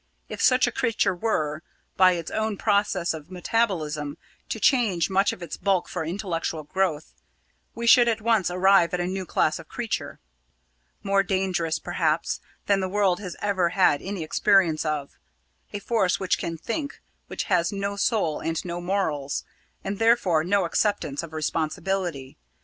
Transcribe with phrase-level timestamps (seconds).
[0.29, 1.61] If such a creature were,
[1.95, 4.17] by its own process of metabolism,
[4.49, 7.13] to change much of its bulk for intellectual growth,
[7.75, 10.17] we should at once arrive at a new class of creature
[11.03, 15.19] more dangerous, perhaps, than the world has ever had any experience of
[15.71, 19.43] a force which can think, which has no soul and no morals,
[19.83, 22.37] and therefore no acceptance of responsibility.